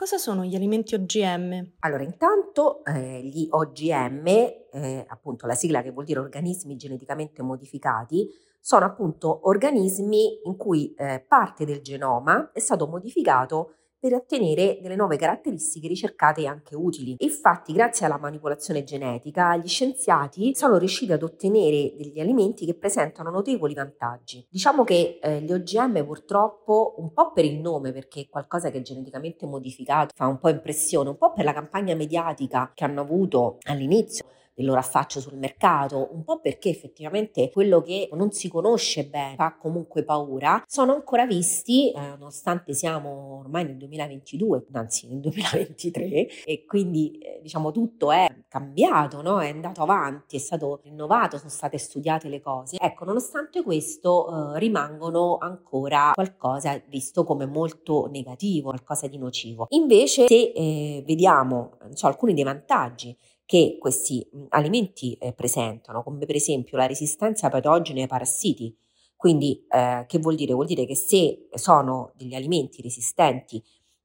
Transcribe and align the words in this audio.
Cosa 0.00 0.16
sono 0.16 0.46
gli 0.46 0.54
alimenti 0.54 0.94
OGM? 0.94 1.72
Allora, 1.80 2.02
intanto 2.02 2.82
eh, 2.86 3.20
gli 3.22 3.46
OGM, 3.50 4.26
eh, 4.26 5.04
appunto 5.06 5.46
la 5.46 5.52
sigla 5.52 5.82
che 5.82 5.90
vuol 5.90 6.06
dire 6.06 6.20
organismi 6.20 6.74
geneticamente 6.76 7.42
modificati, 7.42 8.26
sono 8.58 8.86
appunto 8.86 9.46
organismi 9.46 10.40
in 10.44 10.56
cui 10.56 10.94
eh, 10.94 11.22
parte 11.28 11.66
del 11.66 11.82
genoma 11.82 12.50
è 12.54 12.60
stato 12.60 12.86
modificato 12.86 13.74
per 14.00 14.14
ottenere 14.14 14.78
delle 14.80 14.96
nuove 14.96 15.16
caratteristiche 15.16 15.86
ricercate 15.86 16.40
e 16.40 16.46
anche 16.46 16.74
utili. 16.74 17.16
Infatti, 17.18 17.74
grazie 17.74 18.06
alla 18.06 18.18
manipolazione 18.18 18.82
genetica, 18.82 19.56
gli 19.56 19.68
scienziati 19.68 20.54
sono 20.54 20.78
riusciti 20.78 21.12
ad 21.12 21.22
ottenere 21.22 21.94
degli 21.96 22.18
alimenti 22.18 22.64
che 22.64 22.74
presentano 22.74 23.30
notevoli 23.30 23.74
vantaggi. 23.74 24.46
Diciamo 24.48 24.84
che 24.84 25.18
eh, 25.22 25.42
gli 25.42 25.52
OGM 25.52 26.04
purtroppo, 26.04 26.94
un 26.96 27.12
po' 27.12 27.32
per 27.32 27.44
il 27.44 27.60
nome, 27.60 27.92
perché 27.92 28.22
è 28.22 28.28
qualcosa 28.28 28.70
che 28.70 28.78
è 28.78 28.82
geneticamente 28.82 29.46
modificato, 29.46 30.14
fa 30.14 30.26
un 30.26 30.38
po' 30.38 30.48
impressione, 30.48 31.10
un 31.10 31.18
po' 31.18 31.32
per 31.32 31.44
la 31.44 31.52
campagna 31.52 31.94
mediatica 31.94 32.72
che 32.74 32.84
hanno 32.84 33.02
avuto 33.02 33.58
all'inizio, 33.66 34.24
del 34.60 34.66
loro 34.66 34.78
affaccio 34.78 35.20
sul 35.20 35.36
mercato, 35.36 36.10
un 36.12 36.22
po' 36.22 36.38
perché 36.38 36.68
effettivamente 36.68 37.50
quello 37.50 37.80
che 37.80 38.08
non 38.12 38.30
si 38.30 38.48
conosce 38.48 39.06
bene 39.06 39.34
fa 39.34 39.56
comunque 39.56 40.04
paura, 40.04 40.62
sono 40.66 40.92
ancora 40.92 41.26
visti, 41.26 41.90
eh, 41.90 42.16
nonostante 42.18 42.74
siamo 42.74 43.38
ormai 43.40 43.64
nel 43.64 43.76
2022, 43.76 44.66
anzi 44.72 45.08
nel 45.08 45.20
2023, 45.20 46.44
e 46.44 46.64
quindi 46.66 47.18
eh, 47.18 47.40
diciamo 47.42 47.72
tutto 47.72 48.12
è 48.12 48.28
cambiato, 48.48 49.22
no? 49.22 49.40
è 49.40 49.48
andato 49.48 49.82
avanti, 49.82 50.36
è 50.36 50.40
stato 50.40 50.80
rinnovato, 50.84 51.38
sono 51.38 51.50
state 51.50 51.78
studiate 51.78 52.28
le 52.28 52.40
cose. 52.40 52.76
Ecco, 52.78 53.04
nonostante 53.04 53.62
questo 53.62 54.54
eh, 54.54 54.58
rimangono 54.58 55.38
ancora 55.40 56.10
qualcosa 56.12 56.80
visto 56.88 57.24
come 57.24 57.46
molto 57.46 58.08
negativo, 58.10 58.68
qualcosa 58.68 59.06
di 59.06 59.16
nocivo. 59.16 59.66
Invece 59.70 60.26
se 60.26 60.52
eh, 60.54 61.02
vediamo 61.06 61.78
so, 61.94 62.06
alcuni 62.06 62.34
dei 62.34 62.44
vantaggi 62.44 63.16
che 63.50 63.78
questi 63.80 64.24
alimenti 64.50 65.14
eh, 65.14 65.32
presentano, 65.32 66.04
come 66.04 66.24
per 66.24 66.36
esempio 66.36 66.76
la 66.76 66.86
resistenza 66.86 67.48
a 67.48 67.50
patogeni 67.50 68.02
ai 68.02 68.06
parassiti. 68.06 68.72
Quindi, 69.16 69.66
eh, 69.68 70.04
che 70.06 70.20
vuol 70.20 70.36
dire? 70.36 70.52
Vuol 70.52 70.66
dire 70.66 70.86
che 70.86 70.94
se 70.94 71.48
sono 71.54 72.12
degli 72.14 72.36
alimenti 72.36 72.80
resistenti 72.80 73.60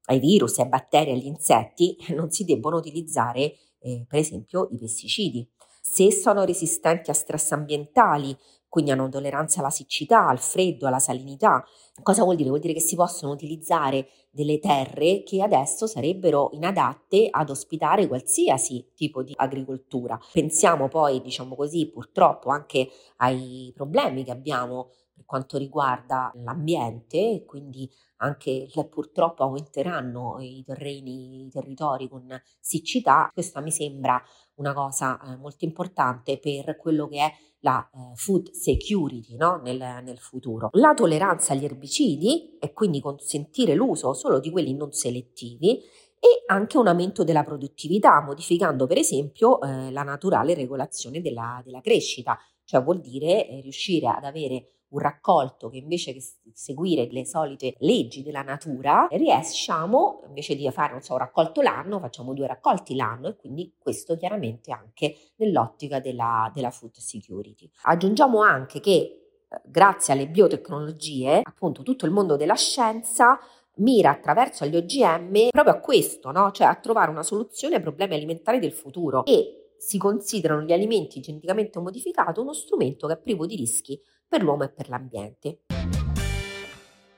ai 0.06 0.18
virus, 0.18 0.58
ai 0.58 0.66
batteri, 0.66 1.12
agli 1.12 1.26
insetti, 1.26 1.96
non 2.16 2.32
si 2.32 2.42
debbono 2.42 2.76
utilizzare, 2.78 3.54
eh, 3.78 4.04
per 4.08 4.18
esempio, 4.18 4.68
i 4.72 4.78
pesticidi. 4.78 5.48
Se 5.80 6.10
sono 6.10 6.44
resistenti 6.44 7.10
a 7.10 7.14
stress 7.14 7.52
ambientali, 7.52 8.36
quindi 8.76 8.92
hanno 8.92 9.08
tolleranza 9.08 9.60
alla 9.60 9.70
siccità, 9.70 10.28
al 10.28 10.38
freddo, 10.38 10.86
alla 10.86 10.98
salinità. 10.98 11.64
Cosa 12.02 12.24
vuol 12.24 12.36
dire? 12.36 12.50
Vuol 12.50 12.60
dire 12.60 12.74
che 12.74 12.80
si 12.80 12.94
possono 12.94 13.32
utilizzare 13.32 14.06
delle 14.30 14.58
terre 14.58 15.22
che 15.22 15.40
adesso 15.40 15.86
sarebbero 15.86 16.50
inadatte 16.52 17.28
ad 17.30 17.48
ospitare 17.48 18.06
qualsiasi 18.06 18.90
tipo 18.94 19.22
di 19.22 19.32
agricoltura. 19.34 20.20
Pensiamo 20.30 20.88
poi, 20.88 21.22
diciamo 21.22 21.56
così, 21.56 21.88
purtroppo 21.88 22.50
anche 22.50 22.90
ai 23.16 23.72
problemi 23.74 24.24
che 24.24 24.32
abbiamo 24.32 24.90
per 25.14 25.24
quanto 25.24 25.56
riguarda 25.56 26.30
l'ambiente, 26.34 27.44
quindi 27.46 27.90
anche 28.18 28.68
purtroppo 28.90 29.42
aumenteranno 29.42 30.36
i 30.40 30.62
terreni, 30.66 31.46
i 31.46 31.50
territori 31.50 32.10
con 32.10 32.28
siccità. 32.60 33.30
Questa 33.32 33.60
mi 33.60 33.70
sembra 33.70 34.22
una 34.56 34.74
cosa 34.74 35.18
eh, 35.22 35.36
molto 35.36 35.64
importante 35.64 36.38
per 36.38 36.76
quello 36.76 37.08
che 37.08 37.18
è 37.18 37.32
la 37.66 37.90
eh, 37.92 38.14
food 38.14 38.52
security 38.52 39.36
no? 39.36 39.60
nel, 39.62 40.00
nel, 40.04 40.18
futuro. 40.18 40.70
La 40.74 40.94
tolleranza 40.94 41.52
agli 41.52 41.64
erbicidi 41.64 42.56
e 42.60 42.72
quindi 42.72 43.00
consentire 43.00 43.74
l'uso 43.74 44.14
solo 44.14 44.38
di 44.38 44.50
quelli 44.50 44.72
non 44.72 44.92
selettivi 44.92 45.78
e 46.18 46.44
anche 46.46 46.78
un 46.78 46.86
aumento 46.86 47.24
della 47.24 47.42
produttività, 47.42 48.22
modificando 48.22 48.86
per 48.86 48.98
esempio 48.98 49.60
eh, 49.60 49.90
la 49.90 50.04
naturale 50.04 50.54
regolazione 50.54 51.20
della, 51.20 51.60
della, 51.64 51.80
crescita, 51.80 52.38
cioè 52.64 52.82
vuol 52.82 53.00
dire 53.00 53.48
eh, 53.48 53.60
riuscire 53.60 54.06
ad 54.06 54.24
avere 54.24 54.75
un 54.88 54.98
raccolto 54.98 55.68
che 55.68 55.78
invece 55.78 56.12
che 56.12 56.22
seguire 56.52 57.08
le 57.10 57.24
solite 57.26 57.74
leggi 57.78 58.22
della 58.22 58.42
natura, 58.42 59.08
riusciamo 59.10 60.22
invece 60.26 60.54
di 60.54 60.70
fare 60.70 61.00
so, 61.00 61.12
un 61.12 61.18
raccolto 61.18 61.60
l'anno, 61.60 61.98
facciamo 61.98 62.34
due 62.34 62.46
raccolti 62.46 62.94
l'anno 62.94 63.28
e 63.28 63.36
quindi 63.36 63.74
questo 63.78 64.16
chiaramente 64.16 64.72
anche 64.72 65.16
nell'ottica 65.36 66.00
della, 66.00 66.50
della 66.54 66.70
food 66.70 66.94
security. 66.96 67.68
Aggiungiamo 67.82 68.40
anche 68.40 68.80
che 68.80 68.90
eh, 68.90 69.60
grazie 69.64 70.12
alle 70.14 70.28
biotecnologie, 70.28 71.40
appunto 71.42 71.82
tutto 71.82 72.06
il 72.06 72.12
mondo 72.12 72.36
della 72.36 72.54
scienza 72.54 73.38
mira 73.78 74.10
attraverso 74.10 74.64
gli 74.64 74.76
OGM 74.76 75.48
proprio 75.50 75.74
a 75.74 75.80
questo, 75.80 76.30
no? 76.30 76.50
cioè 76.50 76.66
a 76.66 76.74
trovare 76.76 77.10
una 77.10 77.22
soluzione 77.22 77.76
ai 77.76 77.82
problemi 77.82 78.14
alimentari 78.14 78.58
del 78.58 78.72
futuro 78.72 79.24
e 79.24 79.65
si 79.78 79.98
considerano 79.98 80.62
gli 80.62 80.72
alimenti 80.72 81.20
geneticamente 81.20 81.78
modificati 81.80 82.40
uno 82.40 82.52
strumento 82.52 83.06
che 83.06 83.14
è 83.14 83.18
privo 83.18 83.46
di 83.46 83.56
rischi 83.56 84.00
per 84.26 84.42
l'uomo 84.42 84.64
e 84.64 84.70
per 84.70 84.88
l'ambiente. 84.88 85.60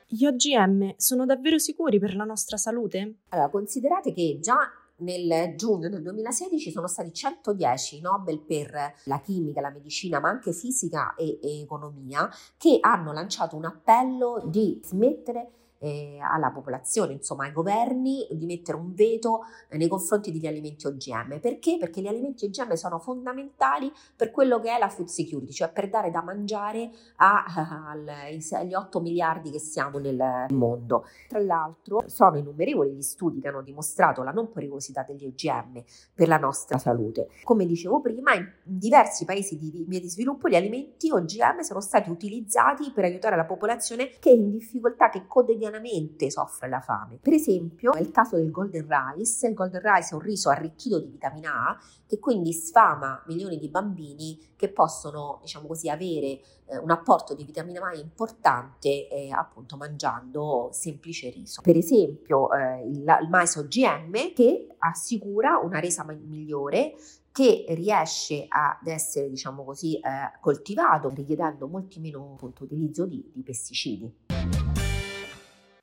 Gli 0.07 0.25
OGM 0.25 0.93
sono 0.97 1.25
davvero 1.25 1.59
sicuri 1.59 1.99
per 1.99 2.15
la 2.15 2.23
nostra 2.23 2.57
salute? 2.57 3.19
Allora, 3.29 3.49
considerate 3.49 4.11
che 4.11 4.39
già 4.41 4.57
nel 4.99 5.55
giugno 5.55 5.89
del 5.89 6.01
2016 6.01 6.71
sono 6.71 6.87
stati 6.87 7.13
110 7.13 8.01
Nobel 8.01 8.39
per 8.39 8.93
la 9.03 9.21
chimica, 9.21 9.61
la 9.61 9.69
medicina, 9.69 10.19
ma 10.19 10.29
anche 10.29 10.51
fisica 10.51 11.13
e, 11.15 11.39
e 11.41 11.61
economia, 11.61 12.29
che 12.57 12.79
hanno 12.81 13.13
lanciato 13.13 13.55
un 13.55 13.65
appello 13.65 14.41
di 14.45 14.79
smettere 14.83 15.51
eh, 15.79 16.19
alla 16.21 16.51
popolazione, 16.51 17.13
insomma 17.13 17.45
ai 17.45 17.51
governi, 17.51 18.27
di 18.31 18.45
mettere 18.45 18.77
un 18.77 18.93
veto 18.93 19.41
nei 19.71 19.87
confronti 19.87 20.31
degli 20.31 20.47
alimenti 20.47 20.85
OGM. 20.85 21.39
Perché? 21.39 21.77
Perché 21.79 22.01
gli 22.01 22.07
alimenti 22.07 22.45
OGM 22.45 22.73
sono 22.73 22.99
fondamentali 22.99 23.91
per 24.15 24.31
quello 24.31 24.59
che 24.59 24.75
è 24.75 24.77
la 24.77 24.89
food 24.89 25.07
security, 25.07 25.51
cioè 25.51 25.71
per 25.71 25.89
dare 25.89 26.11
da 26.11 26.21
mangiare 26.21 26.91
agli 27.15 28.73
8 28.75 28.99
miliardi 28.99 29.51
che 29.51 29.59
siamo 29.59 29.97
nel 29.99 30.45
mondo. 30.49 31.05
Tra 31.27 31.39
l'altro 31.39 32.03
sono 32.05 32.37
innumerevoli 32.37 32.91
gli 32.91 33.01
studi 33.01 33.39
che 33.39 33.47
hanno 33.47 33.61
dimostrato 33.61 34.21
la 34.23 34.31
non 34.31 34.51
pericolosità 34.51 35.03
degli 35.07 35.25
OGM 35.25 35.83
per 36.13 36.27
la 36.27 36.37
nostra 36.37 36.77
salute. 36.77 37.29
Come 37.43 37.65
dicevo 37.65 38.01
prima, 38.01 38.33
in 38.33 38.51
diversi 38.63 39.25
paesi 39.25 39.57
di 39.57 39.85
via 39.87 39.99
di 39.99 40.09
sviluppo 40.09 40.49
gli 40.49 40.55
alimenti 40.55 41.09
OGM 41.09 41.61
sono 41.61 41.79
stati 41.79 42.09
utilizzati 42.09 42.91
per 42.91 43.05
aiutare 43.05 43.35
la 43.35 43.45
popolazione 43.45 44.09
che 44.19 44.31
è 44.31 44.33
in 44.33 44.49
difficoltà, 44.49 45.09
che 45.09 45.25
quotidianamente 45.25 45.68
quotidianamente 45.69 46.31
soffre 46.31 46.67
la 46.67 46.81
fame. 46.81 47.19
Per 47.21 47.33
esempio, 47.33 47.93
è 47.93 48.01
il 48.01 48.11
caso 48.11 48.35
del 48.35 48.51
golden 48.51 48.87
rice. 48.87 49.47
Il 49.47 49.53
golden 49.53 49.81
rice 49.81 50.09
è 50.09 50.13
un 50.15 50.21
riso 50.21 50.49
arricchito 50.49 50.99
di 50.99 51.09
vitamina 51.09 51.69
A 51.69 51.79
che 52.05 52.19
quindi 52.19 52.51
sfama 52.53 53.23
milioni 53.27 53.57
di 53.57 53.69
bambini 53.69 54.37
che 54.55 54.69
possono, 54.69 55.39
diciamo 55.41 55.67
così, 55.67 55.89
avere 55.89 56.41
eh, 56.65 56.77
un 56.81 56.89
apporto 56.89 57.35
di 57.35 57.43
vitamina 57.43 57.87
A 57.87 57.93
importante 57.93 59.07
eh, 59.07 59.31
appunto 59.31 59.77
mangiando 59.77 60.69
semplice 60.71 61.29
riso. 61.29 61.61
Per 61.61 61.77
esempio, 61.77 62.51
eh, 62.51 62.83
il, 62.87 63.17
il 63.21 63.29
mais 63.29 63.55
OGM 63.55 64.33
che 64.33 64.75
assicura 64.79 65.57
una 65.57 65.79
resa 65.79 66.03
migliore 66.03 66.95
che 67.31 67.65
riesce 67.69 68.45
ad 68.49 68.85
essere, 68.87 69.29
diciamo 69.29 69.63
così, 69.63 69.97
eh, 69.97 70.39
coltivato 70.41 71.09
richiedendo 71.09 71.67
molti 71.67 71.99
meno 71.99 72.33
appunto, 72.33 72.63
utilizzo 72.63 73.05
di, 73.05 73.31
di 73.33 73.43
pesticidi. 73.43 74.68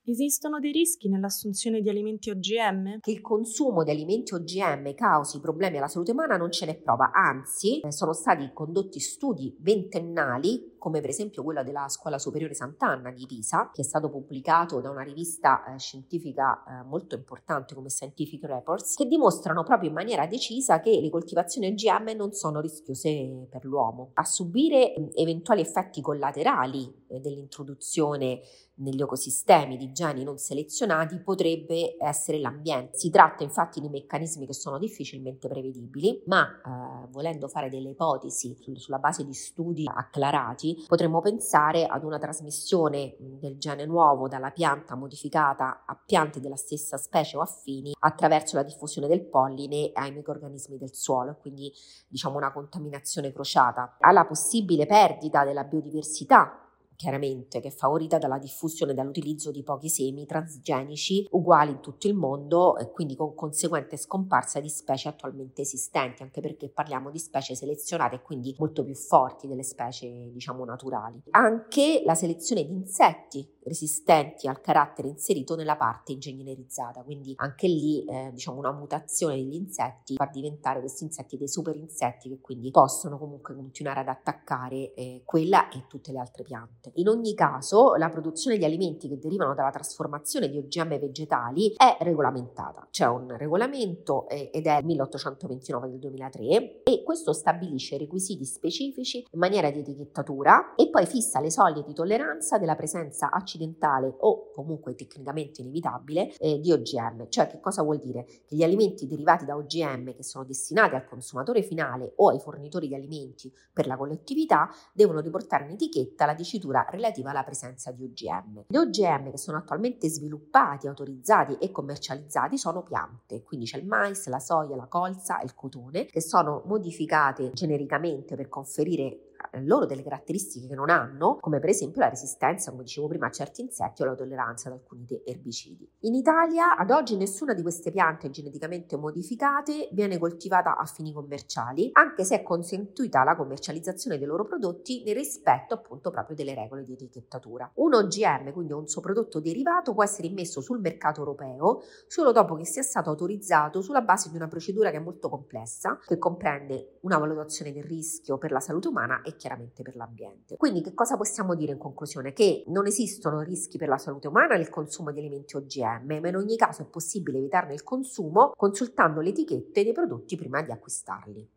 Esistono 0.08 0.60
dei 0.60 0.70
rischi 0.70 1.08
nell'assunzione 1.08 1.80
di 1.80 1.88
alimenti 1.88 2.30
OGM? 2.30 3.00
Che 3.00 3.10
il 3.10 3.20
consumo 3.20 3.82
di 3.82 3.90
alimenti 3.90 4.34
OGM 4.34 4.94
causi 4.94 5.40
problemi 5.40 5.78
alla 5.78 5.88
salute 5.88 6.12
umana 6.12 6.36
non 6.36 6.52
ce 6.52 6.64
n'è 6.64 6.76
prova, 6.76 7.10
anzi 7.12 7.80
eh, 7.80 7.90
sono 7.90 8.12
stati 8.12 8.48
condotti 8.52 9.00
studi 9.00 9.56
ventennali 9.58 10.74
come 10.86 11.00
per 11.00 11.10
esempio 11.10 11.42
quello 11.42 11.64
della 11.64 11.88
Scuola 11.88 12.16
Superiore 12.16 12.54
Sant'Anna 12.54 13.10
di 13.10 13.26
Pisa, 13.26 13.70
che 13.72 13.80
è 13.80 13.84
stato 13.84 14.08
pubblicato 14.08 14.80
da 14.80 14.88
una 14.88 15.02
rivista 15.02 15.64
eh, 15.64 15.80
scientifica 15.80 16.62
eh, 16.62 16.84
molto 16.84 17.16
importante 17.16 17.74
come 17.74 17.88
Scientific 17.88 18.44
Reports, 18.44 18.94
che 18.94 19.06
dimostrano 19.06 19.64
proprio 19.64 19.88
in 19.88 19.96
maniera 19.96 20.28
decisa 20.28 20.78
che 20.78 21.00
le 21.00 21.10
coltivazioni 21.10 21.66
OGM 21.66 22.14
non 22.14 22.30
sono 22.30 22.60
rischiose 22.60 23.48
per 23.50 23.64
l'uomo. 23.64 24.12
A 24.14 24.24
subire 24.24 24.94
eventuali 25.14 25.60
effetti 25.60 26.00
collaterali 26.00 27.04
eh, 27.08 27.18
dell'introduzione 27.18 28.42
negli 28.76 29.00
ecosistemi 29.00 29.76
di 29.76 29.90
geni 29.96 30.24
non 30.24 30.36
selezionati 30.36 31.18
potrebbe 31.20 31.96
essere 31.98 32.38
l'ambiente. 32.38 32.98
Si 32.98 33.08
tratta 33.08 33.42
infatti 33.42 33.80
di 33.80 33.88
meccanismi 33.88 34.44
che 34.44 34.52
sono 34.52 34.78
difficilmente 34.78 35.48
prevedibili, 35.48 36.22
ma 36.26 36.46
eh, 36.46 37.08
volendo 37.10 37.48
fare 37.48 37.70
delle 37.70 37.88
ipotesi 37.88 38.54
sulla 38.74 38.98
base 38.98 39.24
di 39.24 39.32
studi 39.32 39.90
acclarati, 39.90 40.84
potremmo 40.86 41.22
pensare 41.22 41.86
ad 41.86 42.04
una 42.04 42.18
trasmissione 42.18 43.16
del 43.18 43.56
gene 43.56 43.86
nuovo 43.86 44.28
dalla 44.28 44.50
pianta 44.50 44.94
modificata 44.94 45.84
a 45.86 45.98
piante 46.04 46.40
della 46.40 46.56
stessa 46.56 46.98
specie 46.98 47.38
o 47.38 47.40
affini 47.40 47.94
attraverso 47.98 48.56
la 48.56 48.62
diffusione 48.62 49.08
del 49.08 49.24
polline 49.26 49.92
ai 49.94 50.12
microrganismi 50.12 50.76
del 50.76 50.94
suolo, 50.94 51.38
quindi 51.40 51.72
diciamo 52.06 52.36
una 52.36 52.52
contaminazione 52.52 53.32
crociata. 53.32 53.96
Alla 54.00 54.26
possibile 54.26 54.84
perdita 54.84 55.42
della 55.42 55.64
biodiversità 55.64 56.60
chiaramente 56.96 57.60
che 57.60 57.68
è 57.68 57.70
favorita 57.70 58.18
dalla 58.18 58.38
diffusione 58.38 58.92
e 58.92 58.94
dall'utilizzo 58.94 59.50
di 59.50 59.62
pochi 59.62 59.88
semi 59.88 60.26
transgenici 60.26 61.26
uguali 61.30 61.70
in 61.72 61.80
tutto 61.80 62.08
il 62.08 62.14
mondo 62.14 62.76
e 62.78 62.90
quindi 62.90 63.14
con 63.14 63.34
conseguente 63.34 63.96
scomparsa 63.96 64.60
di 64.60 64.68
specie 64.68 65.08
attualmente 65.08 65.62
esistenti, 65.62 66.22
anche 66.22 66.40
perché 66.40 66.68
parliamo 66.68 67.10
di 67.10 67.18
specie 67.18 67.54
selezionate 67.54 68.16
e 68.16 68.22
quindi 68.22 68.54
molto 68.58 68.82
più 68.82 68.94
forti 68.94 69.46
delle 69.46 69.62
specie 69.62 70.30
diciamo 70.32 70.64
naturali. 70.64 71.22
Anche 71.30 72.02
la 72.04 72.14
selezione 72.14 72.64
di 72.64 72.72
insetti 72.72 73.54
resistenti 73.66 74.46
al 74.46 74.60
carattere 74.60 75.08
inserito 75.08 75.56
nella 75.56 75.76
parte 75.76 76.12
ingegnerizzata, 76.12 77.02
quindi 77.02 77.34
anche 77.36 77.66
lì 77.66 78.04
eh, 78.04 78.30
diciamo 78.32 78.58
una 78.58 78.72
mutazione 78.72 79.34
degli 79.34 79.54
insetti 79.54 80.14
fa 80.14 80.30
diventare 80.32 80.80
questi 80.80 81.04
insetti 81.04 81.36
dei 81.36 81.48
super 81.48 81.74
insetti 81.74 82.28
che 82.28 82.40
quindi 82.40 82.70
possono 82.70 83.18
comunque 83.18 83.54
continuare 83.54 84.00
ad 84.00 84.08
attaccare 84.08 84.94
eh, 84.94 85.22
quella 85.24 85.68
e 85.68 85.84
tutte 85.88 86.12
le 86.12 86.18
altre 86.18 86.44
piante. 86.44 86.92
In 86.94 87.08
ogni 87.08 87.34
caso 87.34 87.94
la 87.96 88.08
produzione 88.08 88.56
di 88.56 88.64
alimenti 88.64 89.08
che 89.08 89.18
derivano 89.18 89.54
dalla 89.54 89.70
trasformazione 89.70 90.48
di 90.48 90.58
OGM 90.58 90.98
vegetali 91.00 91.74
è 91.76 91.96
regolamentata, 92.00 92.86
c'è 92.90 93.06
un 93.06 93.36
regolamento 93.36 94.28
eh, 94.28 94.50
ed 94.52 94.66
è 94.66 94.78
il 94.78 94.84
1829 94.84 95.88
del 95.88 95.98
2003 95.98 96.82
e 96.84 97.02
questo 97.04 97.32
stabilisce 97.32 97.98
requisiti 97.98 98.44
specifici 98.44 99.26
in 99.30 99.38
maniera 99.38 99.70
di 99.70 99.80
etichettatura 99.80 100.74
e 100.76 100.88
poi 100.88 101.06
fissa 101.06 101.40
le 101.40 101.50
soglie 101.50 101.82
di 101.82 101.92
tolleranza 101.92 102.58
della 102.58 102.76
presenza 102.76 103.30
accidentale 103.30 103.55
accidentale 103.56 104.14
o 104.18 104.50
comunque 104.52 104.94
tecnicamente 104.94 105.62
inevitabile 105.62 106.36
eh, 106.36 106.60
di 106.60 106.70
OGM. 106.70 107.28
Cioè 107.28 107.48
che 107.48 107.58
cosa 107.60 107.82
vuol 107.82 107.98
dire? 107.98 108.24
Che 108.24 108.54
gli 108.54 108.62
alimenti 108.62 109.06
derivati 109.06 109.44
da 109.44 109.56
OGM 109.56 110.14
che 110.14 110.22
sono 110.22 110.44
destinati 110.44 110.94
al 110.94 111.06
consumatore 111.06 111.62
finale 111.62 112.12
o 112.16 112.28
ai 112.28 112.38
fornitori 112.38 112.88
di 112.88 112.94
alimenti 112.94 113.52
per 113.72 113.86
la 113.86 113.96
collettività 113.96 114.68
devono 114.92 115.20
riportare 115.20 115.64
in 115.64 115.72
etichetta 115.72 116.26
la 116.26 116.34
dicitura 116.34 116.86
relativa 116.90 117.30
alla 117.30 117.44
presenza 117.44 117.90
di 117.90 118.04
OGM. 118.04 118.64
Gli 118.68 118.76
OGM 118.76 119.30
che 119.30 119.38
sono 119.38 119.58
attualmente 119.58 120.08
sviluppati, 120.08 120.86
autorizzati 120.86 121.56
e 121.58 121.70
commercializzati 121.70 122.58
sono 122.58 122.82
piante, 122.82 123.42
quindi 123.42 123.66
c'è 123.66 123.78
il 123.78 123.86
mais, 123.86 124.26
la 124.28 124.38
soia, 124.38 124.76
la 124.76 124.86
colza 124.86 125.40
e 125.40 125.44
il 125.44 125.54
cotone 125.54 126.06
che 126.06 126.20
sono 126.20 126.62
modificate 126.66 127.50
genericamente 127.52 128.36
per 128.36 128.48
conferire 128.48 129.30
loro 129.62 129.86
delle 129.86 130.02
caratteristiche 130.02 130.66
che 130.66 130.74
non 130.74 130.90
hanno, 130.90 131.38
come 131.40 131.58
per 131.58 131.70
esempio 131.70 132.00
la 132.00 132.08
resistenza, 132.08 132.70
come 132.70 132.82
dicevo 132.82 133.08
prima, 133.08 133.26
a 133.26 133.30
certi 133.30 133.62
insetti 133.62 134.02
o 134.02 134.06
la 134.06 134.14
tolleranza 134.14 134.68
ad 134.68 134.74
alcuni 134.74 135.06
erbicidi. 135.24 135.88
In 136.00 136.14
Italia 136.14 136.76
ad 136.76 136.90
oggi 136.90 137.16
nessuna 137.16 137.54
di 137.54 137.62
queste 137.62 137.90
piante 137.90 138.30
geneticamente 138.30 138.96
modificate 138.96 139.88
viene 139.92 140.18
coltivata 140.18 140.76
a 140.76 140.84
fini 140.84 141.12
commerciali, 141.12 141.90
anche 141.92 142.24
se 142.24 142.36
è 142.36 142.42
consentita 142.42 143.24
la 143.24 143.36
commercializzazione 143.36 144.18
dei 144.18 144.26
loro 144.26 144.44
prodotti 144.44 145.02
nel 145.04 145.14
rispetto 145.14 145.74
appunto 145.74 146.10
proprio 146.10 146.36
delle 146.36 146.54
regole 146.54 146.82
di 146.82 146.92
etichettatura. 146.92 147.70
Un 147.74 147.94
OGM, 147.94 148.52
quindi 148.52 148.72
un 148.72 148.86
suo 148.86 149.00
prodotto 149.00 149.40
derivato, 149.40 149.94
può 149.94 150.02
essere 150.02 150.28
immesso 150.28 150.60
sul 150.60 150.80
mercato 150.80 151.20
europeo 151.20 151.82
solo 152.06 152.32
dopo 152.32 152.54
che 152.54 152.64
sia 152.64 152.82
stato 152.82 153.10
autorizzato 153.10 153.80
sulla 153.80 154.02
base 154.02 154.30
di 154.30 154.36
una 154.36 154.48
procedura 154.48 154.90
che 154.90 154.96
è 154.96 155.00
molto 155.00 155.28
complessa, 155.28 155.98
che 156.04 156.18
comprende 156.18 156.98
una 157.02 157.18
valutazione 157.18 157.72
del 157.72 157.84
rischio 157.84 158.38
per 158.38 158.50
la 158.50 158.60
salute 158.60 158.88
umana 158.88 159.22
e 159.26 159.36
chiaramente 159.36 159.82
per 159.82 159.96
l'ambiente. 159.96 160.56
Quindi 160.56 160.80
che 160.80 160.94
cosa 160.94 161.16
possiamo 161.16 161.54
dire 161.54 161.72
in 161.72 161.78
conclusione? 161.78 162.32
Che 162.32 162.64
non 162.68 162.86
esistono 162.86 163.40
rischi 163.40 163.76
per 163.76 163.88
la 163.88 163.98
salute 163.98 164.28
umana 164.28 164.56
nel 164.56 164.68
consumo 164.68 165.10
di 165.10 165.18
alimenti 165.18 165.56
OGM, 165.56 166.20
ma 166.20 166.28
in 166.28 166.36
ogni 166.36 166.56
caso 166.56 166.82
è 166.82 166.86
possibile 166.86 167.38
evitarne 167.38 167.74
il 167.74 167.82
consumo 167.82 168.52
consultando 168.56 169.20
le 169.20 169.30
etichette 169.30 169.82
dei 169.82 169.92
prodotti 169.92 170.36
prima 170.36 170.62
di 170.62 170.70
acquistarli. 170.70 171.55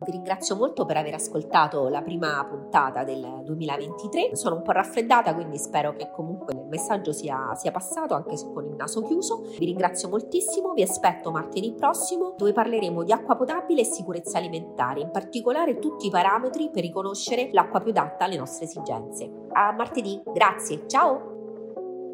Vi 0.00 0.10
ringrazio 0.10 0.56
molto 0.56 0.84
per 0.84 0.96
aver 0.96 1.14
ascoltato 1.14 1.88
la 1.88 2.02
prima 2.02 2.44
puntata 2.48 3.04
del 3.04 3.42
2023. 3.44 4.34
Sono 4.34 4.56
un 4.56 4.62
po' 4.62 4.72
raffreddata, 4.72 5.34
quindi 5.34 5.56
spero 5.58 5.94
che 5.94 6.10
comunque 6.10 6.52
il 6.52 6.66
messaggio 6.68 7.12
sia, 7.12 7.54
sia 7.54 7.70
passato 7.70 8.14
anche 8.14 8.36
se 8.36 8.50
con 8.52 8.64
il 8.64 8.74
naso 8.74 9.02
chiuso. 9.02 9.42
Vi 9.58 9.64
ringrazio 9.64 10.08
moltissimo, 10.08 10.72
vi 10.72 10.82
aspetto 10.82 11.30
martedì 11.30 11.72
prossimo 11.72 12.34
dove 12.36 12.52
parleremo 12.52 13.02
di 13.02 13.12
acqua 13.12 13.36
potabile 13.36 13.82
e 13.82 13.84
sicurezza 13.84 14.38
alimentare, 14.38 15.00
in 15.00 15.10
particolare 15.10 15.78
tutti 15.78 16.06
i 16.06 16.10
parametri 16.10 16.70
per 16.70 16.82
riconoscere 16.82 17.48
l'acqua 17.52 17.80
più 17.80 17.90
adatta 17.90 18.24
alle 18.24 18.36
nostre 18.36 18.64
esigenze. 18.64 19.30
A 19.52 19.72
martedì, 19.72 20.20
grazie, 20.32 20.86
ciao! 20.86 21.33